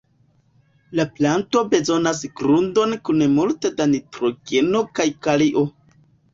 La 0.99 1.05
planto 1.19 1.61
bezonas 1.73 2.23
grundon 2.41 2.97
kun 3.11 3.23
multe 3.37 3.73
da 3.77 3.89
nitrogeno 3.95 4.85
kaj 5.01 5.11
kalio. 5.29 5.69